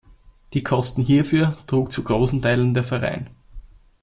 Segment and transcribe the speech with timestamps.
[0.53, 3.29] Die Kosten hierfür trug zu großen Teilen der Verein.